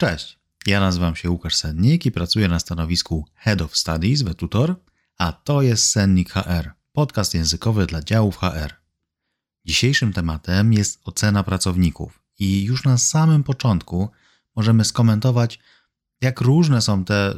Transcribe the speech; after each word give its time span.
Cześć, 0.00 0.38
ja 0.66 0.80
nazywam 0.80 1.16
się 1.16 1.30
Łukasz 1.30 1.56
Sennik 1.56 2.06
i 2.06 2.12
pracuję 2.12 2.48
na 2.48 2.58
stanowisku 2.58 3.24
Head 3.34 3.62
of 3.62 3.76
Studies 3.76 4.22
w 4.22 4.34
Tutor, 4.34 4.76
a 5.18 5.32
to 5.32 5.62
jest 5.62 5.90
Sennik 5.90 6.32
HR, 6.32 6.70
podcast 6.92 7.34
językowy 7.34 7.86
dla 7.86 8.02
działów 8.02 8.36
HR. 8.36 8.74
Dzisiejszym 9.64 10.12
tematem 10.12 10.72
jest 10.72 11.00
ocena 11.04 11.42
pracowników 11.42 12.22
i 12.38 12.64
już 12.64 12.84
na 12.84 12.98
samym 12.98 13.44
początku 13.44 14.08
możemy 14.56 14.84
skomentować, 14.84 15.58
jak 16.20 16.40
różne 16.40 16.82
są 16.82 17.04
te 17.04 17.34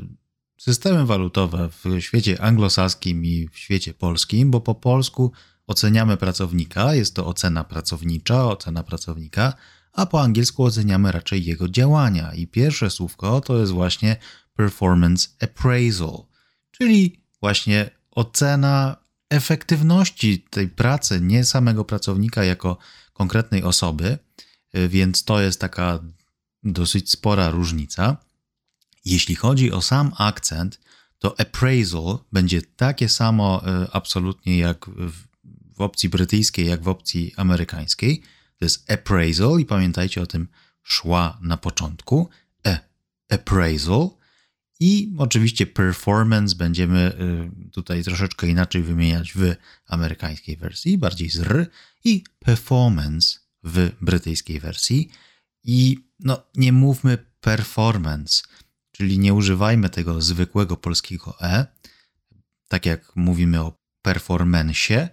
systemy 0.59 1.07
walutowe 1.07 1.69
w 1.69 2.01
świecie 2.01 2.43
anglosaskim 2.43 3.25
i 3.25 3.49
w 3.53 3.59
świecie 3.59 3.95
polskim, 3.95 4.51
bo 4.51 4.61
po 4.61 4.75
polsku 4.75 5.33
oceniamy 5.67 6.17
pracownika, 6.17 6.95
jest 6.95 7.15
to 7.15 7.27
ocena 7.27 7.65
pracownicza, 7.65 8.45
ocena 8.47 8.83
pracownika, 8.83 9.55
a 9.93 10.07
po 10.07 10.23
angielsku 10.23 10.65
oceniamy 10.65 11.13
raczej 11.13 11.45
jego 11.45 11.69
działania. 11.69 12.35
I 12.35 12.47
pierwsze 12.47 12.91
słówko 12.91 13.41
to 13.41 13.59
jest 13.59 13.73
właśnie 13.73 14.17
performance 14.55 15.29
appraisal, 15.41 16.25
czyli 16.71 17.23
właśnie 17.41 17.91
ocena 18.11 18.97
efektywności 19.31 20.45
tej 20.51 20.69
pracy, 20.69 21.21
nie 21.21 21.45
samego 21.45 21.85
pracownika 21.85 22.45
jako 22.45 22.79
konkretnej 23.13 23.63
osoby, 23.63 24.19
więc 24.89 25.25
to 25.25 25.41
jest 25.41 25.61
taka 25.61 25.99
dosyć 26.63 27.11
spora 27.11 27.51
różnica. 27.51 28.17
Jeśli 29.05 29.35
chodzi 29.35 29.73
o 29.73 29.83
sam 29.83 30.13
akcent, 30.19 30.81
to 31.19 31.41
appraisal 31.41 32.19
będzie 32.33 32.63
takie 32.63 33.09
samo 33.09 33.63
e, 33.67 33.87
absolutnie 33.93 34.59
jak 34.59 34.87
w 35.77 35.81
opcji 35.81 36.09
brytyjskiej, 36.09 36.67
jak 36.67 36.83
w 36.83 36.89
opcji 36.89 37.35
amerykańskiej. 37.37 38.23
To 38.61 38.65
jest 38.65 38.91
appraisal 38.91 39.61
i 39.61 39.65
pamiętajcie 39.65 40.23
o 40.23 40.27
tym 40.27 40.49
szła 40.83 41.39
na 41.43 41.57
początku. 41.57 42.29
E, 42.67 42.79
appraisal. 43.31 44.11
I 44.81 45.15
oczywiście 45.19 45.67
performance 45.67 46.57
będziemy 46.57 47.13
y, 47.69 47.71
tutaj 47.71 48.05
troszeczkę 48.05 48.47
inaczej 48.47 48.83
wymieniać 48.83 49.33
w 49.33 49.55
amerykańskiej 49.87 50.57
wersji, 50.57 50.99
bardziej 50.99 51.31
z 51.31 51.41
r, 51.41 51.71
i 52.05 52.25
performance 52.39 53.39
w 53.63 53.91
brytyjskiej 54.01 54.61
wersji. 54.61 55.11
I 55.65 55.99
no, 56.19 56.43
nie 56.55 56.73
mówmy 56.73 57.19
performance, 57.41 58.43
czyli 58.93 59.19
nie 59.19 59.35
używajmy 59.35 59.91
tego 59.91 60.23
zwykłego 60.23 60.77
polskiego 60.77 61.37
e, 61.41 61.67
tak 62.69 62.87
jak 62.87 63.17
mówimy 63.17 63.61
o 63.61 63.73
performance, 64.03 65.09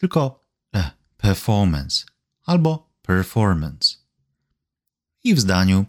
tylko 0.00 0.44
e, 0.74 0.90
performance 1.16 2.15
albo 2.46 2.92
performance. 3.02 3.96
I 5.24 5.34
w 5.34 5.40
zdaniu 5.40 5.86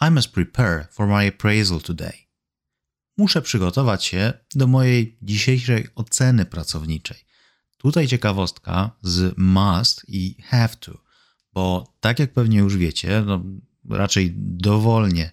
I 0.00 0.10
must 0.10 0.32
prepare 0.32 0.88
for 0.90 1.06
my 1.06 1.28
appraisal 1.28 1.80
today. 1.80 2.12
Muszę 3.16 3.42
przygotować 3.42 4.04
się 4.04 4.32
do 4.54 4.66
mojej 4.66 5.18
dzisiejszej 5.22 5.88
oceny 5.94 6.44
pracowniczej. 6.44 7.16
Tutaj 7.76 8.08
ciekawostka 8.08 8.90
z 9.02 9.34
must 9.38 10.04
i 10.08 10.42
have 10.42 10.76
to, 10.80 11.04
bo 11.52 11.94
tak 12.00 12.18
jak 12.18 12.32
pewnie 12.32 12.58
już 12.58 12.76
wiecie, 12.76 13.22
no 13.26 13.44
raczej 13.90 14.32
dowolnie 14.36 15.32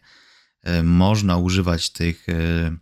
e, 0.63 0.83
można 0.83 1.37
używać 1.37 1.89
tych 1.89 2.29
e, 2.29 2.77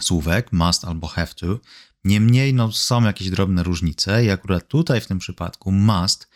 słówek 0.00 0.52
must 0.52 0.84
albo 0.84 1.06
have 1.06 1.34
to. 1.34 1.58
Niemniej 2.04 2.54
no, 2.54 2.72
są 2.72 3.04
jakieś 3.04 3.30
drobne 3.30 3.62
różnice 3.62 4.24
i 4.24 4.30
akurat 4.30 4.68
tutaj 4.68 5.00
w 5.00 5.06
tym 5.06 5.18
przypadku 5.18 5.72
must 5.72 6.28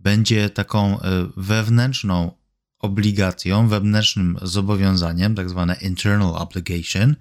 będzie 0.00 0.50
taką 0.50 1.00
e, 1.00 1.26
wewnętrzną 1.36 2.32
obligacją, 2.78 3.68
wewnętrznym 3.68 4.38
zobowiązaniem, 4.42 5.34
tak 5.34 5.50
zwane 5.50 5.76
internal 5.80 6.36
obligation, 6.36 7.16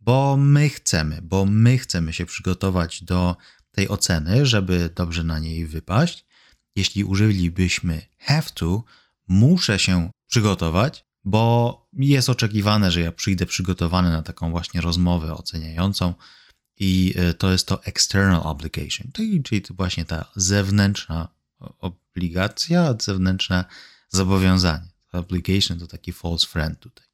bo 0.00 0.36
my 0.36 0.68
chcemy, 0.68 1.20
bo 1.22 1.46
my 1.46 1.78
chcemy 1.78 2.12
się 2.12 2.26
przygotować 2.26 3.04
do 3.04 3.36
tej 3.72 3.88
oceny, 3.88 4.46
żeby 4.46 4.90
dobrze 4.94 5.24
na 5.24 5.38
niej 5.38 5.66
wypaść. 5.66 6.24
Jeśli 6.76 7.04
użylibyśmy 7.04 8.02
have 8.18 8.50
to, 8.54 8.84
muszę 9.28 9.78
się 9.78 10.10
przygotować, 10.26 11.04
bo 11.24 11.88
jest 11.92 12.28
oczekiwane, 12.30 12.90
że 12.90 13.00
ja 13.00 13.12
przyjdę 13.12 13.46
przygotowany 13.46 14.10
na 14.10 14.22
taką 14.22 14.50
właśnie 14.50 14.80
rozmowę 14.80 15.34
oceniającą 15.34 16.14
i 16.78 17.14
e, 17.16 17.34
to 17.34 17.52
jest 17.52 17.66
to 17.66 17.84
external 17.84 18.40
obligation, 18.44 19.12
czyli 19.44 19.62
to 19.62 19.74
właśnie 19.74 20.04
ta 20.04 20.30
zewnętrzna 20.36 21.28
obligacja, 22.10 22.94
zewnętrzne 23.00 23.64
zobowiązanie. 24.08 24.88
Obligation 25.12 25.78
to 25.78 25.86
taki 25.86 26.12
false 26.12 26.46
friend 26.46 26.80
tutaj. 26.80 27.06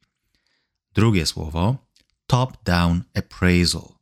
Drugie 0.94 1.26
słowo 1.26 1.86
top-down 2.26 3.02
appraisal. 3.14 3.96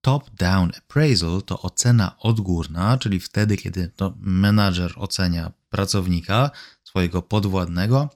Top-down 0.00 0.70
appraisal 0.78 1.42
to 1.42 1.62
ocena 1.62 2.18
odgórna, 2.18 2.98
czyli 2.98 3.20
wtedy, 3.20 3.56
kiedy 3.56 3.88
to 3.88 4.14
menadżer 4.20 4.92
ocenia 4.96 5.52
pracownika, 5.70 6.50
swojego 6.84 7.22
podwładnego, 7.22 8.10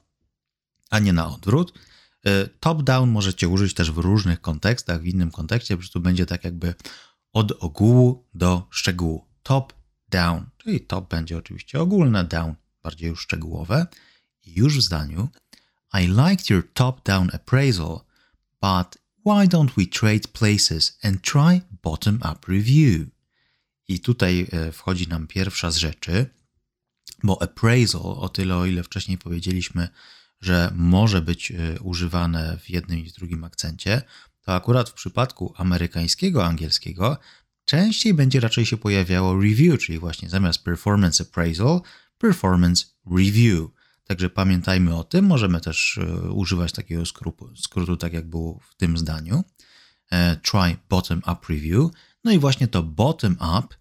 a 0.91 0.99
nie 0.99 1.13
na 1.13 1.29
odwrót. 1.29 1.79
E, 2.25 2.47
top-down 2.47 3.11
możecie 3.11 3.49
użyć 3.49 3.75
też 3.75 3.91
w 3.91 3.99
różnych 3.99 4.41
kontekstach, 4.41 5.03
w 5.03 5.07
innym 5.07 5.31
kontekście, 5.31 5.75
po 5.75 5.79
prostu 5.79 6.01
będzie 6.01 6.27
tak 6.27 6.45
jakby 6.45 6.75
od 7.33 7.53
ogółu 7.53 8.29
do 8.35 8.67
szczegółu. 8.71 9.27
Top-down, 10.13 10.47
czyli 10.59 10.81
top 10.81 11.11
będzie 11.11 11.39
oczywiście 11.39 11.81
ogólne, 11.81 12.25
down 12.25 12.55
bardziej 12.83 13.09
już 13.09 13.21
szczegółowe. 13.21 13.87
I 14.47 14.55
już 14.55 14.79
w 14.79 14.83
zdaniu 14.83 15.29
I 15.95 16.07
liked 16.07 16.51
your 16.51 16.73
top-down 16.75 17.29
appraisal, 17.35 18.01
but 18.61 18.99
why 19.27 19.49
don't 19.49 19.71
we 19.77 19.87
trade 19.87 20.29
places 20.33 20.99
and 21.03 21.23
try 21.23 21.61
bottom-up 21.83 22.39
review? 22.49 23.09
I 23.89 24.01
tutaj 24.01 24.47
e, 24.53 24.73
wchodzi 24.73 25.09
nam 25.09 25.27
pierwsza 25.27 25.71
z 25.71 25.77
rzeczy, 25.77 26.27
bo 27.23 27.43
appraisal, 27.43 28.03
o 28.03 28.29
tyle 28.29 28.57
o 28.57 28.67
ile 28.67 28.83
wcześniej 28.83 29.19
powiedzieliśmy, 29.19 29.89
że 30.41 30.73
może 30.75 31.23
być 31.23 31.51
e, 31.51 31.81
używane 31.81 32.59
w 32.59 32.71
jednym 32.71 32.99
i 32.99 33.11
w 33.11 33.13
drugim 33.13 33.45
akcencie, 33.45 34.03
to 34.43 34.55
akurat 34.55 34.91
w 34.91 34.93
przypadku 34.93 35.55
amerykańskiego 35.57 36.47
angielskiego 36.47 37.19
częściej 37.73 38.15
będzie 38.15 38.41
raczej 38.41 38.67
się 38.67 38.77
pojawiało 38.77 39.43
review, 39.43 39.81
czyli 39.81 39.99
właśnie 39.99 40.29
zamiast 40.29 40.65
performance 40.65 41.25
appraisal, 41.25 41.81
performance 42.19 42.85
review. 43.17 43.71
Także 44.05 44.31
pamiętajmy 44.31 44.97
o 44.97 45.05
tym. 45.05 45.25
Możemy 45.25 45.61
też 45.61 45.99
e, 45.99 46.31
używać 46.31 46.73
takiego 46.73 47.07
skrótu, 47.07 47.57
skrótu 47.57 47.97
tak 47.97 48.13
jak 48.13 48.27
było 48.29 48.59
w 48.59 48.75
tym 48.75 48.99
zdaniu. 48.99 49.45
E, 50.11 50.37
try 50.37 50.77
bottom 50.89 51.19
up 51.19 51.37
review. 51.49 51.91
No 52.25 52.33
i 52.33 52.39
właśnie 52.39 52.69
to 52.69 52.83
bottom 52.83 53.37
up 53.59 53.77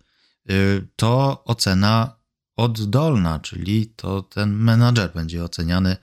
to 0.95 1.43
ocena 1.45 2.15
oddolna, 2.55 3.39
czyli 3.39 3.87
to 3.87 4.21
ten 4.21 4.53
menadżer 4.53 5.13
będzie 5.13 5.43
oceniany 5.43 5.97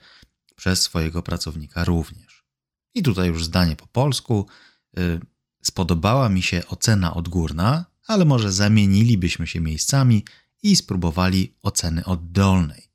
przez 0.55 0.81
swojego 0.81 1.23
pracownika 1.23 1.83
również. 1.83 2.45
I 2.95 3.03
tutaj 3.03 3.27
już 3.27 3.45
zdanie 3.45 3.75
po 3.75 3.87
polsku. 3.87 4.47
Spodobała 5.61 6.29
mi 6.29 6.41
się 6.41 6.67
ocena 6.67 7.13
odgórna, 7.13 7.85
ale 8.07 8.25
może 8.25 8.51
zamienilibyśmy 8.51 9.47
się 9.47 9.59
miejscami 9.59 10.25
i 10.63 10.75
spróbowali 10.75 11.53
oceny 11.61 12.05
oddolnej. 12.05 12.89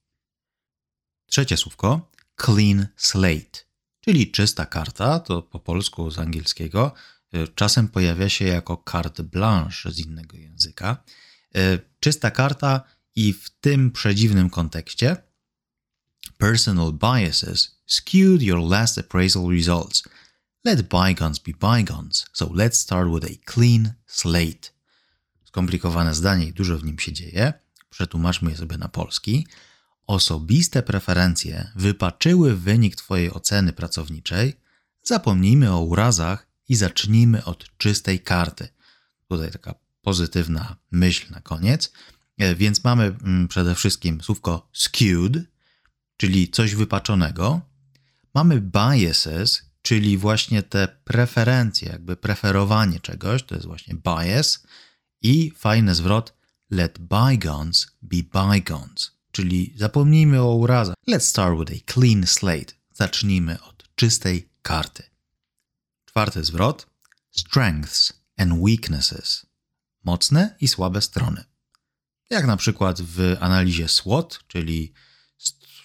Trzecie 1.26 1.56
słówko 1.56 2.10
clean 2.44 2.86
slate, 2.96 3.60
czyli 4.00 4.30
czysta 4.30 4.66
karta, 4.66 5.20
to 5.20 5.42
po 5.42 5.58
polsku 5.58 6.10
z 6.10 6.18
angielskiego. 6.18 6.92
Y, 7.34 7.48
czasem 7.54 7.88
pojawia 7.88 8.28
się 8.28 8.44
jako 8.44 8.82
carte 8.90 9.22
blanche 9.22 9.92
z 9.92 9.98
innego 9.98 10.36
języka. 10.36 11.04
Y, 11.56 11.80
czysta 12.00 12.30
karta 12.30 12.80
i 13.16 13.32
w 13.32 13.50
tym 13.50 13.90
przedziwnym 13.90 14.50
kontekście 14.50 15.16
personal 16.38 16.92
biases 16.92 17.80
skewed 17.86 18.42
your 18.42 18.60
last 18.70 18.98
appraisal 18.98 19.48
results. 19.50 20.02
Let 20.66 20.88
bygones 20.88 21.38
be 21.38 21.52
bygones, 21.52 22.26
so 22.32 22.46
let's 22.46 22.78
start 22.78 23.08
with 23.08 23.24
a 23.24 23.52
clean 23.52 23.92
slate. 24.06 24.72
Skomplikowane 25.44 26.14
zdanie 26.14 26.46
i 26.46 26.52
dużo 26.52 26.78
w 26.78 26.84
nim 26.84 26.98
się 26.98 27.12
dzieje. 27.12 27.52
Przetłumaczmy 27.90 28.50
je 28.50 28.56
sobie 28.56 28.78
na 28.78 28.88
polski. 28.88 29.46
Osobiste 30.06 30.82
preferencje 30.82 31.72
wypaczyły 31.76 32.56
wynik 32.56 32.96
Twojej 32.96 33.30
oceny 33.30 33.72
pracowniczej. 33.72 34.54
Zapomnijmy 35.02 35.72
o 35.72 35.80
urazach 35.80 36.46
i 36.68 36.76
zacznijmy 36.76 37.44
od 37.44 37.76
czystej 37.78 38.20
karty. 38.20 38.68
Tutaj 39.28 39.50
taka 39.50 39.74
pozytywna 40.02 40.76
myśl 40.90 41.32
na 41.32 41.40
koniec. 41.40 41.92
E, 42.38 42.54
więc 42.54 42.84
mamy 42.84 43.04
mm, 43.04 43.48
przede 43.48 43.74
wszystkim 43.74 44.20
słówko 44.20 44.68
skewed, 44.72 45.42
czyli 46.16 46.48
coś 46.48 46.74
wypaczonego. 46.74 47.60
Mamy 48.34 48.60
biases, 48.60 49.62
czyli 49.84 50.18
właśnie 50.18 50.62
te 50.62 50.88
preferencje, 51.04 51.88
jakby 51.88 52.16
preferowanie 52.16 53.00
czegoś, 53.00 53.42
to 53.42 53.54
jest 53.54 53.66
właśnie 53.66 53.94
bias. 53.94 54.62
I 55.22 55.52
fajny 55.56 55.94
zwrot 55.94 56.34
let 56.70 56.98
bygones 56.98 57.86
be 58.02 58.16
bygones, 58.16 59.12
czyli 59.32 59.74
zapomnijmy 59.76 60.40
o 60.42 60.54
urazach. 60.54 60.94
Let's 61.08 61.20
start 61.20 61.58
with 61.58 61.72
a 61.72 61.92
clean 61.92 62.26
slate. 62.26 62.72
Zacznijmy 62.92 63.62
od 63.62 63.84
czystej 63.94 64.48
karty. 64.62 65.02
Czwarty 66.04 66.44
zwrot. 66.44 66.86
Strengths 67.30 68.12
and 68.36 68.52
weaknesses. 68.52 69.46
Mocne 70.04 70.56
i 70.60 70.68
słabe 70.68 71.02
strony. 71.02 71.44
Jak 72.30 72.46
na 72.46 72.56
przykład 72.56 73.02
w 73.02 73.36
analizie 73.40 73.88
SWOT, 73.88 74.44
czyli 74.46 74.92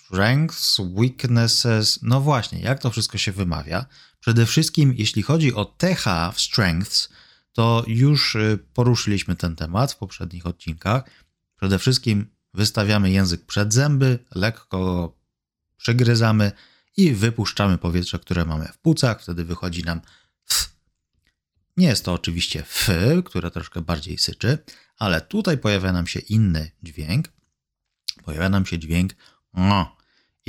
strengths, 0.09 0.79
weaknesses. 0.79 1.99
No 2.01 2.21
właśnie, 2.21 2.59
jak 2.59 2.79
to 2.79 2.91
wszystko 2.91 3.17
się 3.17 3.31
wymawia? 3.31 3.85
Przede 4.19 4.45
wszystkim, 4.45 4.93
jeśli 4.97 5.21
chodzi 5.21 5.53
o 5.53 5.65
TH 5.65 6.31
w 6.33 6.41
strengths, 6.41 7.09
to 7.53 7.83
już 7.87 8.35
y, 8.35 8.59
poruszyliśmy 8.73 9.35
ten 9.35 9.55
temat 9.55 9.91
w 9.91 9.97
poprzednich 9.97 10.45
odcinkach. 10.45 11.03
Przede 11.55 11.79
wszystkim 11.79 12.27
wystawiamy 12.53 13.11
język 13.11 13.45
przed 13.45 13.73
zęby, 13.73 14.19
lekko 14.35 14.67
go 14.77 15.15
przygryzamy 15.77 16.51
i 16.97 17.11
wypuszczamy 17.13 17.77
powietrze, 17.77 18.19
które 18.19 18.45
mamy 18.45 18.67
w 18.67 18.77
płucach. 18.77 19.21
Wtedy 19.21 19.45
wychodzi 19.45 19.83
nam 19.83 20.01
f. 20.51 20.69
Nie 21.77 21.87
jest 21.87 22.05
to 22.05 22.13
oczywiście 22.13 22.59
f, 22.59 22.89
które 23.25 23.51
troszkę 23.51 23.81
bardziej 23.81 24.17
syczy, 24.17 24.57
ale 24.97 25.21
tutaj 25.21 25.57
pojawia 25.57 25.91
nam 25.91 26.07
się 26.07 26.19
inny 26.19 26.71
dźwięk. 26.83 27.27
Pojawia 28.23 28.49
nam 28.49 28.65
się 28.65 28.79
dźwięk 28.79 29.13
no. 29.53 29.98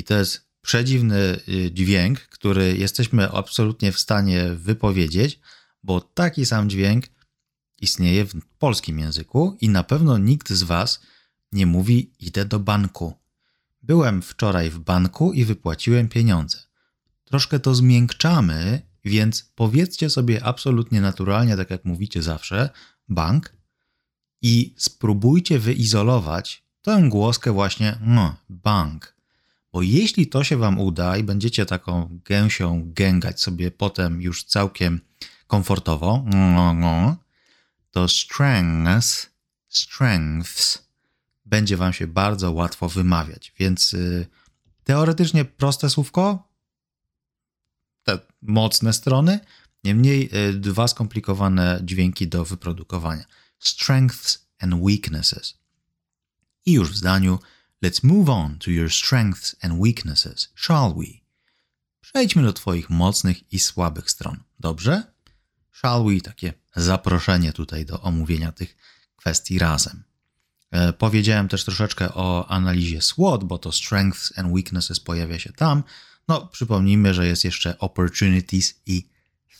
I 0.00 0.04
to 0.04 0.14
jest 0.14 0.48
przedziwny 0.62 1.40
y, 1.48 1.70
dźwięk, 1.72 2.20
który 2.20 2.76
jesteśmy 2.76 3.30
absolutnie 3.32 3.92
w 3.92 3.98
stanie 3.98 4.50
wypowiedzieć, 4.54 5.40
bo 5.82 6.00
taki 6.00 6.46
sam 6.46 6.70
dźwięk 6.70 7.04
istnieje 7.80 8.24
w 8.24 8.32
polskim 8.58 8.98
języku 8.98 9.56
i 9.60 9.68
na 9.68 9.82
pewno 9.82 10.18
nikt 10.18 10.50
z 10.50 10.62
Was 10.62 11.00
nie 11.52 11.66
mówi 11.66 12.12
idę 12.20 12.44
do 12.44 12.58
banku. 12.58 13.14
Byłem 13.82 14.22
wczoraj 14.22 14.70
w 14.70 14.78
banku 14.78 15.32
i 15.32 15.44
wypłaciłem 15.44 16.08
pieniądze. 16.08 16.58
Troszkę 17.24 17.60
to 17.60 17.74
zmiękczamy, 17.74 18.82
więc 19.04 19.52
powiedzcie 19.54 20.10
sobie 20.10 20.44
absolutnie 20.44 21.00
naturalnie, 21.00 21.56
tak 21.56 21.70
jak 21.70 21.84
mówicie 21.84 22.22
zawsze, 22.22 22.70
bank 23.08 23.56
i 24.42 24.74
spróbujcie 24.78 25.58
wyizolować 25.58 26.64
tę 26.82 27.02
głoskę 27.08 27.52
właśnie 27.52 27.98
no, 28.00 28.36
bank. 28.48 29.19
Bo 29.72 29.82
jeśli 29.82 30.26
to 30.26 30.44
się 30.44 30.56
Wam 30.56 30.80
uda 30.80 31.16
i 31.16 31.24
będziecie 31.24 31.66
taką 31.66 32.20
gęsią 32.24 32.82
gęgać 32.86 33.40
sobie 33.40 33.70
potem 33.70 34.22
już 34.22 34.44
całkiem 34.44 35.00
komfortowo, 35.46 36.24
to 37.90 38.08
strengths, 38.08 39.30
strengths 39.68 40.90
będzie 41.44 41.76
Wam 41.76 41.92
się 41.92 42.06
bardzo 42.06 42.52
łatwo 42.52 42.88
wymawiać. 42.88 43.52
Więc 43.58 43.94
y, 43.94 44.26
teoretycznie 44.84 45.44
proste 45.44 45.90
słówko, 45.90 46.48
te 48.02 48.18
mocne 48.42 48.92
strony, 48.92 49.40
niemniej 49.84 50.30
y, 50.48 50.52
dwa 50.52 50.88
skomplikowane 50.88 51.80
dźwięki 51.84 52.28
do 52.28 52.44
wyprodukowania. 52.44 53.24
Strengths 53.58 54.46
and 54.58 54.74
weaknesses. 54.74 55.58
I 56.66 56.72
już 56.72 56.90
w 56.90 56.96
zdaniu 56.96 57.38
Let's 57.84 58.04
move 58.04 58.28
on 58.28 58.58
to 58.58 58.70
your 58.70 58.90
strengths 58.90 59.56
and 59.62 59.78
weaknesses, 59.78 60.52
shall 60.54 60.94
we? 60.94 61.06
Przejdźmy 62.00 62.42
do 62.42 62.52
Twoich 62.52 62.90
mocnych 62.90 63.52
i 63.52 63.58
słabych 63.58 64.10
stron. 64.10 64.42
Dobrze? 64.58 65.02
Shall 65.72 66.04
we? 66.04 66.20
Takie 66.20 66.52
zaproszenie 66.76 67.52
tutaj 67.52 67.86
do 67.86 68.00
omówienia 68.00 68.52
tych 68.52 68.76
kwestii 69.16 69.58
razem. 69.58 70.04
E, 70.70 70.92
powiedziałem 70.92 71.48
też 71.48 71.64
troszeczkę 71.64 72.14
o 72.14 72.50
analizie 72.50 73.02
SWOT, 73.02 73.44
bo 73.44 73.58
to 73.58 73.72
Strengths 73.72 74.38
and 74.38 74.52
Weaknesses 74.52 75.00
pojawia 75.00 75.38
się 75.38 75.52
tam. 75.52 75.82
No, 76.28 76.46
przypomnijmy, 76.46 77.14
że 77.14 77.26
jest 77.26 77.44
jeszcze 77.44 77.78
Opportunities 77.78 78.74
i 78.86 79.08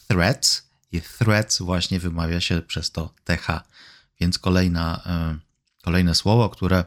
Threats. 0.09 0.71
I 0.93 1.01
Threats 1.01 1.63
właśnie 1.63 2.01
wymawia 2.01 2.41
się 2.41 2.63
przez 2.63 2.91
to 2.91 3.15
TH. 3.25 3.47
Więc 4.21 4.39
kolejna, 4.39 5.03
e, 5.07 5.39
kolejne 5.83 6.15
słowo, 6.15 6.51
które 6.51 6.85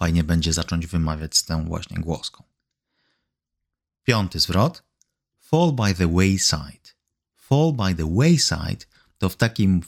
fajnie 0.00 0.24
będzie 0.24 0.52
zacząć 0.52 0.86
wymawiać 0.86 1.42
tą 1.42 1.64
właśnie 1.64 1.98
głoską. 1.98 2.44
Piąty 4.04 4.40
zwrot. 4.40 4.82
Fall 5.38 5.72
by 5.72 5.94
the 5.94 6.14
wayside. 6.14 6.86
Fall 7.36 7.72
by 7.72 7.94
the 7.94 8.14
wayside 8.16 8.86
to 9.18 9.28
w 9.28 9.36
takim 9.36 9.80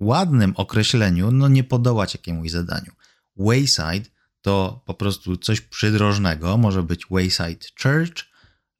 ładnym 0.00 0.52
określeniu, 0.56 1.30
no 1.30 1.48
nie 1.48 1.64
podołać 1.64 2.14
jakiemuś 2.14 2.50
zadaniu. 2.50 2.92
Wayside 3.36 4.10
to 4.42 4.82
po 4.86 4.94
prostu 4.94 5.36
coś 5.36 5.60
przydrożnego, 5.60 6.56
może 6.56 6.82
być 6.82 7.06
wayside 7.10 7.66
church, 7.82 8.24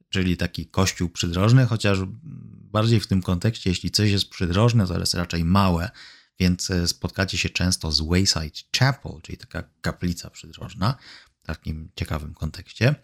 czyli 0.09 0.37
taki 0.37 0.65
kościół 0.65 1.09
przydrożny, 1.09 1.65
chociaż 1.65 1.99
bardziej 2.71 2.99
w 2.99 3.07
tym 3.07 3.21
kontekście, 3.21 3.69
jeśli 3.69 3.91
coś 3.91 4.11
jest 4.11 4.29
przydrożne, 4.29 4.87
to 4.87 4.99
jest 4.99 5.13
raczej 5.13 5.45
małe, 5.45 5.89
więc 6.39 6.71
e, 6.71 6.87
spotkacie 6.87 7.37
się 7.37 7.49
często 7.49 7.91
z 7.91 8.01
Wayside 8.01 8.59
Chapel, 8.79 9.11
czyli 9.21 9.37
taka 9.37 9.63
kaplica 9.81 10.29
przydrożna, 10.29 10.97
w 11.43 11.45
takim 11.45 11.89
ciekawym 11.95 12.33
kontekście. 12.33 12.95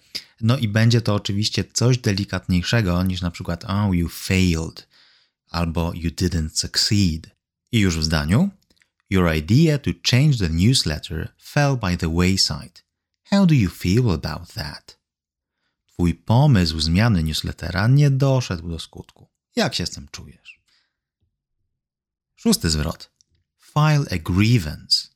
No 0.42 0.58
i 0.58 0.68
będzie 0.68 1.02
to 1.02 1.16
oczywiście 1.16 1.64
coś 1.74 1.98
delikatniejszego 1.98 3.04
niż 3.04 3.22
na 3.22 3.32
przykład 3.32 3.66
oh, 3.66 3.90
you 3.94 4.10
failed 4.10 4.88
albo 5.50 5.92
you 5.96 6.10
didn't 6.10 6.50
succeed. 6.54 7.36
I 7.72 7.80
już 7.80 7.98
w 7.98 8.04
zdaniu 8.04 8.50
Your 9.10 9.34
idea 9.34 9.78
to 9.80 9.92
change 10.12 10.38
the 10.38 10.50
newsletter 10.50 11.34
fell 11.38 11.76
by 11.76 11.98
the 11.98 12.10
wayside. 12.10 12.84
How 13.32 13.46
do 13.46 13.56
you 13.56 13.70
feel 13.70 14.12
about 14.12 14.54
that? 14.54 15.00
Twój 15.88 16.16
pomysł 16.16 16.80
zmiany 16.80 17.24
newslettera 17.24 17.88
nie 17.88 18.10
doszedł 18.10 18.70
do 18.70 18.80
skutku. 18.80 19.28
Jak 19.56 19.76
się 19.76 19.86
z 19.86 19.90
tym 19.90 20.08
czujesz? 20.12 20.62
Szósty 22.36 22.70
zwrot 22.70 23.12
file 23.74 24.06
a 24.12 24.32
grievance 24.32 25.10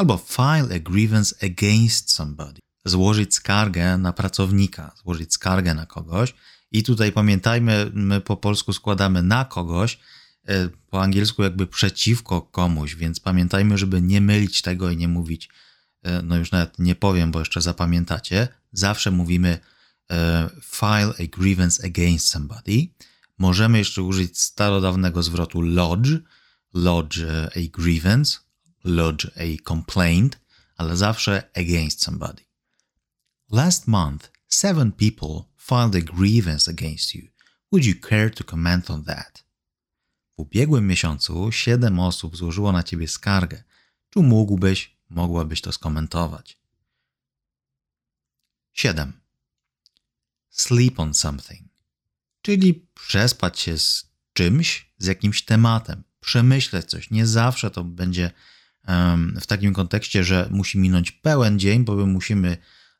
albo 0.00 0.16
file 0.16 0.74
a 0.76 0.78
grievance 0.78 1.34
against 1.42 2.10
somebody. 2.10 2.60
Złożyć 2.84 3.34
skargę 3.34 3.98
na 3.98 4.12
pracownika, 4.12 4.94
złożyć 5.02 5.32
skargę 5.32 5.74
na 5.74 5.86
kogoś. 5.86 6.34
I 6.72 6.82
tutaj 6.82 7.12
pamiętajmy, 7.12 7.90
my 7.94 8.20
po 8.20 8.36
polsku 8.36 8.72
składamy 8.72 9.22
na 9.22 9.44
kogoś, 9.44 9.98
e, 10.48 10.68
po 10.68 11.02
angielsku 11.02 11.42
jakby 11.42 11.66
przeciwko 11.66 12.42
komuś, 12.42 12.94
więc 12.94 13.20
pamiętajmy, 13.20 13.78
żeby 13.78 14.02
nie 14.02 14.20
mylić 14.20 14.62
tego 14.62 14.90
i 14.90 14.96
nie 14.96 15.08
mówić, 15.08 15.48
e, 16.02 16.22
no 16.22 16.36
już 16.36 16.50
nawet 16.50 16.78
nie 16.78 16.94
powiem, 16.94 17.30
bo 17.30 17.38
jeszcze 17.38 17.60
zapamiętacie. 17.60 18.48
Zawsze 18.72 19.10
mówimy 19.10 19.58
e, 20.10 20.50
file 20.62 21.12
a 21.18 21.36
grievance 21.38 21.84
against 21.84 22.28
somebody. 22.28 22.86
Możemy 23.38 23.78
jeszcze 23.78 24.02
użyć 24.02 24.40
starodawnego 24.40 25.22
zwrotu 25.22 25.62
lodge, 25.62 26.10
lodge 26.72 27.24
a 27.56 27.68
grievance, 27.68 28.38
lodge 28.84 29.26
a 29.36 29.56
complaint, 29.64 30.38
ale 30.76 30.96
zawsze 30.96 31.50
against 31.54 32.02
somebody. 32.02 32.42
Last 33.50 33.86
month, 33.86 34.30
seven 34.48 34.92
people 34.92 35.48
filed 35.56 35.94
a 35.94 36.00
grievance 36.00 36.68
against 36.68 37.14
you. 37.14 37.28
Would 37.72 37.84
you 37.84 37.94
care 37.94 38.30
to 38.30 38.44
comment 38.44 38.90
on 38.90 39.04
that? 39.04 39.44
W 40.36 40.40
ubiegłym 40.40 40.86
miesiącu 40.86 41.52
siedem 41.52 42.00
osób 42.00 42.36
złożyło 42.36 42.72
na 42.72 42.82
ciebie 42.82 43.08
skargę. 43.08 43.62
Czy 44.10 44.18
mógłbyś, 44.20 44.96
mogłabyś 45.10 45.60
to 45.60 45.72
skomentować? 45.72 46.60
7. 48.72 49.12
Sleep 50.50 51.00
on 51.00 51.14
something, 51.14 51.68
czyli 52.42 52.74
przespać 52.94 53.60
się 53.60 53.78
z 53.78 54.10
czymś, 54.32 54.92
z 54.98 55.06
jakimś 55.06 55.42
tematem 55.42 56.04
przemyśleć 56.20 56.86
coś. 56.86 57.10
Nie 57.10 57.26
zawsze 57.26 57.70
to 57.70 57.84
będzie 57.84 58.30
w 59.40 59.46
takim 59.46 59.74
kontekście, 59.74 60.24
że 60.24 60.48
musi 60.50 60.78
minąć 60.78 61.10
pełen 61.10 61.58
dzień, 61.58 61.84
bo 61.84 61.96
my 61.96 62.06
musimy 62.06 62.56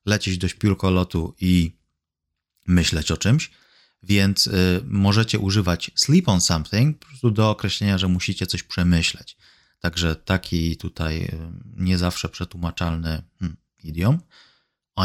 lecieć 0.06 0.38
do 0.38 0.48
śpiórkolotu 0.48 1.34
i 1.40 1.76
myśleć 2.66 3.10
o 3.10 3.16
czymś, 3.16 3.50
więc 4.02 4.46
y, 4.46 4.80
możecie 4.84 5.38
używać 5.38 5.90
sleep 5.94 6.28
on 6.28 6.40
something 6.40 6.98
po 6.98 7.06
prostu 7.06 7.30
do 7.30 7.50
określenia, 7.50 7.98
że 7.98 8.08
musicie 8.08 8.46
coś 8.46 8.62
przemyśleć. 8.62 9.36
Także 9.80 10.16
taki 10.16 10.76
tutaj 10.76 11.22
y, 11.22 11.30
nie 11.76 11.98
zawsze 11.98 12.28
przetłumaczalny 12.28 13.22
hmm, 13.38 13.56
idiom. 13.84 14.18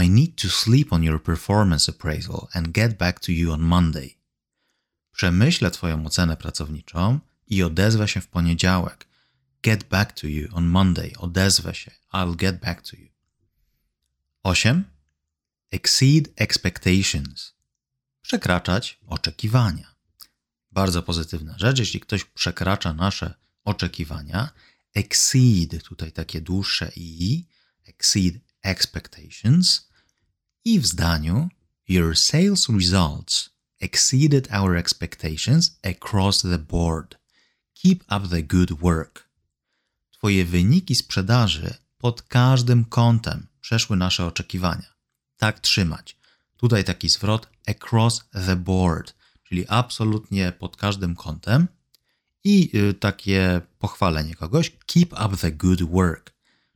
I 0.04 0.10
need 0.10 0.42
to 0.42 0.50
sleep 0.50 0.94
on 0.94 1.04
your 1.04 1.24
performance 1.24 1.92
appraisal 1.92 2.48
and 2.54 2.72
get 2.72 2.98
back 2.98 3.20
to 3.20 3.32
you 3.32 3.52
on 3.52 3.62
Monday. 3.62 4.10
Przemyślę 5.12 5.72
Twoją 5.72 6.06
ocenę 6.06 6.38
pracowniczą 6.38 7.20
i 7.48 7.64
odezwę 7.64 8.08
się 8.08 8.22
w 8.22 8.28
poniedziałek. 8.28 9.08
Get 9.64 9.84
back 9.84 10.12
to 10.20 10.28
you 10.28 10.48
on 10.52 10.66
Monday. 10.66 11.14
Odezwę 11.18 11.75
się. 11.75 11.92
I'll 12.14 12.36
get 12.36 12.60
back 12.60 12.82
to 12.90 12.98
you. 12.98 13.08
8. 14.44 14.84
Exceed 15.72 16.30
expectations. 16.36 17.54
Przekraczać 18.22 19.00
oczekiwania. 19.08 19.96
Bardzo 20.72 21.04
pozytywna 21.04 21.58
rzecz. 21.58 21.80
Jeśli 21.80 22.00
ktoś 22.00 22.24
przekracza 22.24 22.94
nasze 22.94 23.34
oczekiwania, 23.64 24.50
exceed, 24.94 25.84
tutaj 25.84 26.12
takie 26.12 26.42
dłuższe 26.42 26.92
i, 26.96 27.46
exceed 27.86 28.36
expectations. 28.62 29.90
I 30.66 30.80
w 30.80 30.86
zdaniu 30.88 31.50
Your 31.88 32.16
sales 32.16 32.68
results 32.70 33.50
exceeded 33.80 34.48
our 34.52 34.75
expectations 34.75 35.78
across 35.84 36.42
the 36.42 36.58
board. 36.58 37.16
Keep 37.84 38.03
up 38.03 38.27
the 38.29 38.44
good 38.44 38.74
work. 38.74 39.29
Twoje 40.12 40.46
wyniki 40.46 40.96
sprzedaży 40.96 41.74
pod 41.98 42.22
każdym 42.22 42.86
kątem 42.86 43.48
przeszły 43.62 43.98
nasze 43.98 44.25
oczekiwania. 44.25 44.94
Tak 45.38 45.60
trzymać. 45.60 46.17
Tutaj 46.58 46.84
taki 46.84 47.10
zwrot 47.10 47.50
across 47.67 48.24
the 48.46 48.55
board, 48.55 49.15
czyli 49.44 49.65
absolutnie 49.67 50.51
pod 50.51 50.77
każdym 50.77 51.15
kątem. 51.15 51.67
I 52.44 52.77
y, 52.77 52.94
takie 52.94 53.62
pochwalenie 53.79 54.36
kogoś, 54.36 54.72
keep 54.86 55.13
up 55.13 55.38
the 55.38 55.51
good 55.51 55.84
work, 55.84 56.34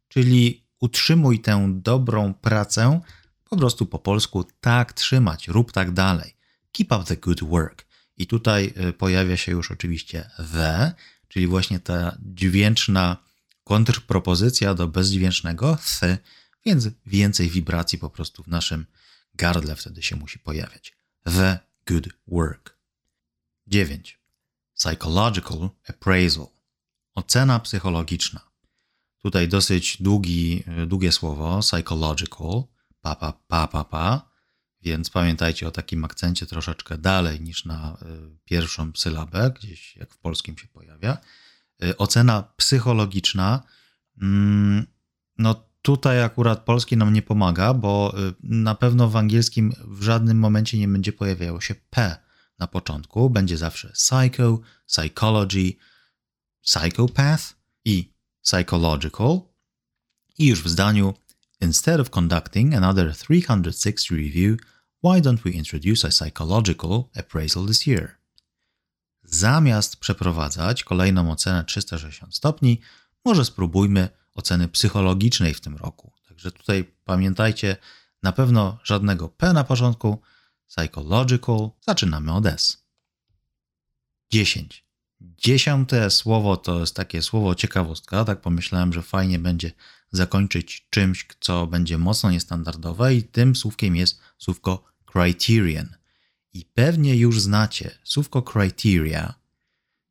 czyli 0.07 0.63
utrzymuj 0.79 1.39
tę 1.39 1.69
dobrą 1.73 2.33
pracę, 2.33 3.01
po 3.49 3.57
prostu 3.57 3.85
po 3.85 3.99
polsku 3.99 4.45
tak 4.61 4.93
trzymać, 4.93 5.47
rób 5.47 5.71
tak 5.71 5.91
dalej. 5.91 6.35
Keep 6.71 6.91
up 6.91 7.03
the 7.03 7.17
good 7.17 7.43
work. 7.43 7.88
I 8.19 8.27
tutaj 8.27 8.73
y, 8.89 8.93
pojawia 8.93 9.37
się 9.37 9.51
już 9.51 9.71
oczywiście 9.71 10.29
the, 10.53 10.93
czyli 11.27 11.47
właśnie 11.47 11.79
ta 11.79 12.17
dźwięczna 12.21 13.17
kontrpropozycja 13.63 14.73
do 14.73 14.87
bezdźwięcznego 14.87 15.77
th, 15.77 16.17
więc 16.65 16.87
więcej 17.05 17.49
wibracji 17.49 17.99
po 17.99 18.09
prostu 18.09 18.43
w 18.43 18.47
naszym 18.47 18.85
gardle 19.33 19.75
wtedy 19.75 20.03
się 20.03 20.15
musi 20.15 20.39
pojawiać. 20.39 20.97
The 21.23 21.59
good 21.87 22.09
work. 22.27 22.77
9. 23.67 24.19
Psychological 24.75 25.69
appraisal. 25.89 26.47
Ocena 27.15 27.59
psychologiczna. 27.59 28.49
Tutaj 29.21 29.47
dosyć 29.47 29.97
długi, 30.01 30.63
długie 30.87 31.11
słowo, 31.11 31.59
psychological, 31.59 32.63
pa, 33.01 33.15
pa, 33.15 33.33
pa, 33.47 33.67
pa, 33.67 33.83
pa, 33.83 34.28
więc 34.81 35.09
pamiętajcie 35.09 35.67
o 35.67 35.71
takim 35.71 36.05
akcencie 36.05 36.45
troszeczkę 36.45 36.97
dalej 36.97 37.41
niż 37.41 37.65
na 37.65 37.97
y, 38.01 38.37
pierwszą 38.45 38.91
sylabę, 38.95 39.51
gdzieś 39.55 39.95
jak 39.95 40.13
w 40.13 40.17
polskim 40.17 40.57
się 40.57 40.67
pojawia. 40.67 41.17
Y, 41.83 41.97
ocena 41.97 42.43
psychologiczna, 42.57 43.63
mm, 44.21 44.85
no 45.37 45.69
tutaj 45.81 46.23
akurat 46.23 46.63
polski 46.65 46.97
nam 46.97 47.13
nie 47.13 47.21
pomaga, 47.21 47.73
bo 47.73 48.15
y, 48.29 48.33
na 48.43 48.75
pewno 48.75 49.09
w 49.09 49.15
angielskim 49.15 49.73
w 49.87 50.03
żadnym 50.03 50.39
momencie 50.39 50.77
nie 50.77 50.87
będzie 50.87 51.13
pojawiało 51.13 51.61
się 51.61 51.75
P 51.89 52.17
na 52.59 52.67
początku. 52.67 53.29
Będzie 53.29 53.57
zawsze 53.57 53.93
psycho, 53.93 54.59
psychology, 54.85 55.73
psychopath 56.61 57.43
i 57.85 58.13
psychological. 58.41 59.41
I 60.37 60.47
już 60.47 60.63
w 60.63 60.69
zdaniu 60.69 61.13
Instead 61.61 61.99
of 61.99 62.09
conducting 62.09 62.73
another 62.73 63.13
360 63.13 64.11
review, 64.11 64.57
why 65.03 65.21
don't 65.21 65.41
we 65.43 65.51
introduce 65.51 66.07
a 66.07 66.11
psychological 66.11 67.09
appraisal 67.15 67.65
this 67.65 67.87
year? 67.87 68.17
Zamiast 69.23 69.97
przeprowadzać 69.97 70.83
kolejną 70.83 71.31
ocenę 71.31 71.63
360 71.63 72.35
stopni, 72.35 72.81
może 73.25 73.45
spróbujmy 73.45 74.09
oceny 74.35 74.67
psychologicznej 74.67 75.53
w 75.53 75.61
tym 75.61 75.77
roku. 75.77 76.11
Także 76.27 76.51
tutaj 76.51 76.93
pamiętajcie, 77.05 77.77
na 78.23 78.31
pewno 78.31 78.79
żadnego 78.83 79.29
P 79.29 79.53
na 79.53 79.63
początku. 79.63 80.21
Psychological, 80.67 81.69
zaczynamy 81.87 82.33
od 82.33 82.45
S. 82.45 82.83
10. 84.31 84.85
Dziesiąte 85.21 86.11
słowo 86.11 86.57
to 86.57 86.79
jest 86.79 86.95
takie 86.95 87.21
słowo 87.21 87.55
ciekawostka. 87.55 88.25
Tak 88.25 88.41
pomyślałem, 88.41 88.93
że 88.93 89.01
fajnie 89.01 89.39
będzie 89.39 89.71
zakończyć 90.11 90.87
czymś, 90.89 91.27
co 91.39 91.67
będzie 91.67 91.97
mocno 91.97 92.31
niestandardowe, 92.31 93.15
i 93.15 93.23
tym 93.23 93.55
słówkiem 93.55 93.95
jest 93.95 94.19
słówko 94.37 94.83
criterion. 95.05 95.95
I 96.53 96.65
pewnie 96.65 97.15
już 97.15 97.41
znacie 97.41 97.99
słówko 98.03 98.41
criteria 98.41 99.39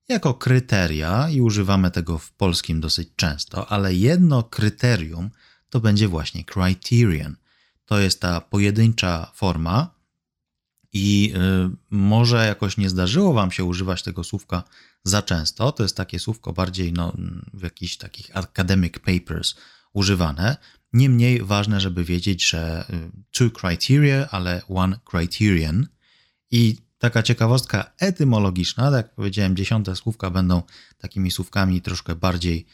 jako 0.09 0.35
kryteria 0.35 1.29
i 1.31 1.41
używamy 1.41 1.91
tego 1.91 2.19
w 2.19 2.33
polskim 2.33 2.81
dosyć 2.81 3.09
często, 3.17 3.73
ale 3.73 3.95
jedno 3.95 4.43
kryterium 4.43 5.31
to 5.71 5.81
będzie 5.81 6.09
właśnie 6.09 6.45
criterion. 6.45 7.37
To 7.85 7.99
jest 7.99 8.21
ta 8.21 8.41
pojedyncza 8.41 9.33
forma 9.35 9.95
i 10.93 11.33
y, 11.37 11.77
może 11.91 12.47
jakoś 12.47 12.77
nie 12.77 12.91
zdarzyło 12.91 13.33
Wam 13.33 13.51
się 13.51 13.65
używać 13.65 14.03
tego 14.03 14.25
słówka 14.25 14.63
za 15.05 15.23
często. 15.23 15.73
To 15.73 15.83
jest 15.83 15.97
takie 15.97 16.19
słówko 16.19 16.53
bardziej 16.53 16.93
no, 16.93 17.13
w 17.55 17.63
jakichś 17.63 17.97
takich 17.97 18.37
academic 18.37 18.95
papers 18.99 19.55
używane. 19.99 20.57
Niemniej 20.93 21.43
ważne, 21.43 21.81
żeby 21.81 22.05
wiedzieć, 22.05 22.49
że 22.49 22.85
y, 22.91 23.11
two 23.31 23.51
criteria, 23.51 24.29
ale 24.31 24.63
one 24.69 24.99
criterion. 25.05 25.87
I 26.51 26.77
taka 26.99 27.23
ciekawostka 27.23 27.93
etymologiczna, 27.99 28.91
tak 28.91 29.07
jak 29.07 29.15
powiedziałem, 29.15 29.57
dziesiąte 29.57 29.97
słówka 29.97 30.31
będą 30.31 30.63
takimi 30.99 31.31
słówkami 31.31 31.83
troszkę 31.83 32.15
bardziej 32.15 32.67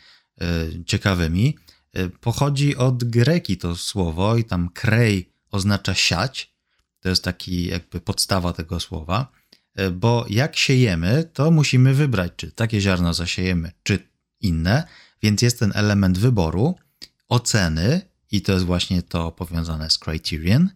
y, 0.43 0.85
ciekawymi. 0.85 1.57
Y, 1.99 2.11
pochodzi 2.21 2.76
od 2.76 3.04
greki 3.04 3.57
to 3.57 3.76
słowo 3.76 4.37
i 4.37 4.45
tam 4.45 4.69
krej 4.69 5.31
oznacza 5.50 5.95
siać. 5.95 6.54
To 7.00 7.09
jest 7.09 7.25
taki 7.25 7.66
jakby 7.66 8.00
podstawa 8.00 8.52
tego 8.52 8.81
słowa, 8.81 9.33
bo 9.93 10.26
jak 10.31 10.57
siejemy, 10.57 11.31
to 11.33 11.50
musimy 11.50 11.95
wybrać, 11.95 12.33
czy 12.37 12.52
takie 12.52 12.81
ziarno 12.81 13.14
zasiejemy, 13.14 13.73
czy 13.83 13.99
inne, 14.40 14.85
więc 15.23 15.43
jest 15.43 15.59
ten 15.59 15.73
element 15.75 16.19
wyboru 16.19 16.75
oceny, 17.28 18.00
i 18.31 18.43
to 18.43 18.52
jest 18.52 18.64
właśnie 18.64 19.02
to 19.02 19.33
powiązane 19.33 19.90
z 19.90 19.99
criterion. 19.99 20.71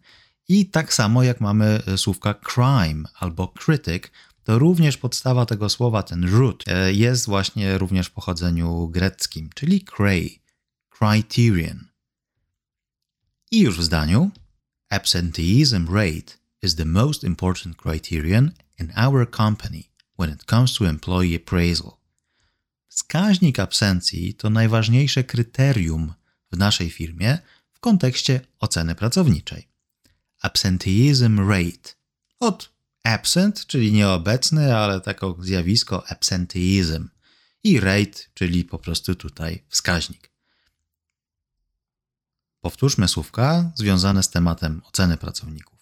I 0.49 0.67
tak 0.67 0.95
samo 0.95 1.23
jak 1.23 1.41
mamy 1.41 1.83
e, 1.87 1.99
słówka 1.99 2.35
crime 2.35 3.09
albo 3.15 3.49
critic, 3.49 4.03
to 4.45 4.59
również 4.59 4.97
podstawa 4.97 5.47
tego 5.47 5.69
słowa, 5.69 6.03
ten 6.03 6.25
root, 6.25 6.65
e, 6.67 6.93
jest 6.93 7.27
właśnie 7.27 7.79
również 7.79 8.07
w 8.07 8.11
pochodzeniu 8.11 8.89
greckim, 8.89 9.51
czyli 9.55 9.85
cray, 9.85 10.41
criterion. 10.99 11.89
I 13.51 13.61
już 13.61 13.79
w 13.79 13.83
zdaniu, 13.83 14.31
absenteeism 14.91 15.95
rate 15.95 16.39
is 16.63 16.75
the 16.75 16.85
most 16.85 17.25
important 17.25 17.77
criterion 17.77 18.51
in 18.81 18.93
our 18.97 19.31
company 19.31 19.83
when 20.19 20.35
it 20.35 20.45
comes 20.45 20.75
to 20.75 20.89
employee 20.89 21.37
appraisal. 21.37 21.93
Wskaźnik 22.89 23.59
absencji 23.59 24.35
to 24.35 24.51
najważniejsze 24.51 25.25
kryterium 25.25 26.15
w 26.53 26.57
naszej 26.57 26.91
firmie 26.91 27.39
w 27.73 27.81
kontekście 27.81 28.41
oceny 28.59 28.95
pracowniczej. 28.95 29.69
Absenteeism 30.41 31.51
rate 31.51 31.91
od 32.41 32.73
absent, 33.05 33.67
czyli 33.67 33.93
nieobecny, 33.93 34.77
ale 34.77 35.01
takie 35.01 35.35
zjawisko 35.39 36.07
absenteeism 36.09 37.09
i 37.63 37.81
rate, 37.81 38.21
czyli 38.35 38.65
po 38.65 38.79
prostu 38.79 39.15
tutaj 39.15 39.65
wskaźnik. 39.69 40.31
Powtórzmy 42.61 43.09
słówka 43.09 43.73
związane 43.75 44.23
z 44.23 44.31
tematem 44.31 44.83
oceny 44.85 45.17
pracowników. 45.17 45.79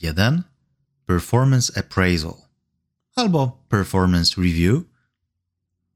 1. 0.00 0.42
Performance 1.06 1.78
appraisal 1.78 2.34
albo 3.14 3.64
performance 3.68 4.42
review 4.42 4.82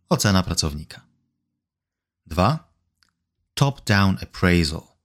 ocena 0.08 0.42
pracownika. 0.42 1.00
2 2.26 2.65
top-down 3.56 4.18
appraisal. 4.22 4.96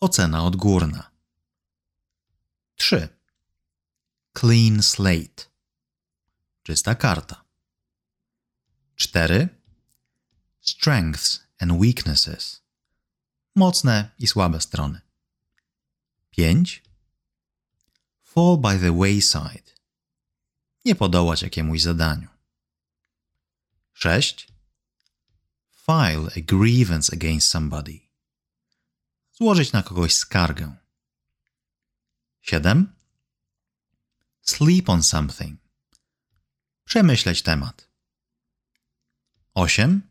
Ocena 0.00 0.44
odgórna. 0.44 1.10
3. 2.76 3.08
Clean 4.38 4.82
slate. 4.82 5.50
Czysta 6.62 6.94
karta. 6.94 7.44
4. 8.96 9.48
Strengths 10.60 11.40
and 11.58 11.72
weaknesses. 11.72 12.62
Mocne 13.54 14.10
i 14.18 14.26
słabe 14.26 14.60
strony. 14.60 15.00
5. 16.30 16.82
Fall 18.22 18.56
by 18.56 18.78
the 18.78 18.98
wayside. 18.98 19.72
Nie 20.84 20.94
podołać 20.94 21.42
jakiemuś 21.42 21.82
zadaniu. 21.82 22.28
6 23.92 24.51
file 25.86 26.30
a 26.36 26.40
grievance 26.40 27.12
against 27.12 27.48
somebody. 27.48 28.00
Złożyć 29.32 29.72
na 29.72 29.82
kogoś 29.82 30.14
skargę. 30.14 30.76
7. 32.40 32.94
Sleep 34.42 34.88
on 34.88 35.02
something. 35.02 35.60
Przemyśleć 36.84 37.42
temat. 37.42 37.88
8. 39.54 40.02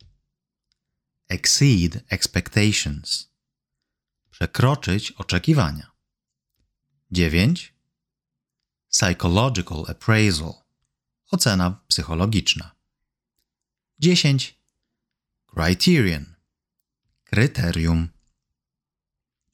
Exceed 1.28 2.04
expectations. 2.10 3.30
Przekroczyć 4.30 5.12
oczekiwania. 5.12 5.92
9. 7.12 7.74
Psychological 8.90 9.86
appraisal. 9.88 10.54
Ocena 11.32 11.82
psychologiczna. 11.88 12.76
10 14.00 14.61
Criterion. 15.56 16.26
Kryterium. 17.24 18.08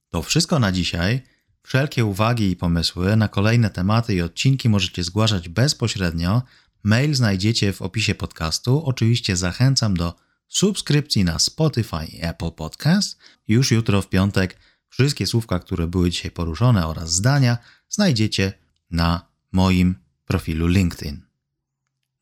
To 0.09 0.21
wszystko 0.21 0.59
na 0.59 0.71
dzisiaj. 0.71 1.21
Wszelkie 1.63 2.05
uwagi 2.05 2.51
i 2.51 2.55
pomysły 2.55 3.15
na 3.15 3.27
kolejne 3.27 3.69
tematy 3.69 4.15
i 4.15 4.21
odcinki 4.21 4.69
możecie 4.69 5.03
zgłaszać 5.03 5.49
bezpośrednio. 5.49 6.41
Mail 6.83 7.15
znajdziecie 7.15 7.73
w 7.73 7.81
opisie 7.81 8.15
podcastu. 8.15 8.85
Oczywiście 8.85 9.35
zachęcam 9.35 9.97
do 9.97 10.15
subskrypcji 10.47 11.23
na 11.23 11.39
Spotify 11.39 12.05
i 12.05 12.25
Apple 12.25 12.51
Podcast. 12.51 13.17
Już 13.47 13.71
jutro 13.71 14.01
w 14.01 14.09
piątek 14.09 14.59
wszystkie 14.89 15.27
słówka, 15.27 15.59
które 15.59 15.87
były 15.87 16.09
dzisiaj 16.09 16.31
poruszone 16.31 16.87
oraz 16.87 17.13
zdania 17.13 17.57
znajdziecie 17.89 18.53
na 18.91 19.27
moim 19.51 19.95
profilu 20.25 20.67
LinkedIn. 20.67 21.21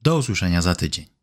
Do 0.02 0.18
usłyszenia 0.18 0.62
za 0.62 0.76
tydzień. 0.76 1.15